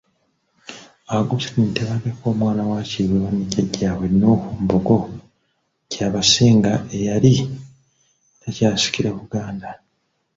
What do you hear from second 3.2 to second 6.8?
ne jjaajjaabwe Noho Mbogo Kyabasinga